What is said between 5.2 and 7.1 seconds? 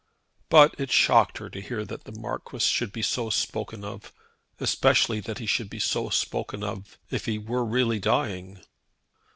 he should be so spoken of